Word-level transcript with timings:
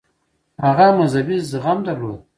هغه 0.65 0.87
مذهبي 0.99 1.37
زغم 1.49 1.79
درلود. 1.87 2.21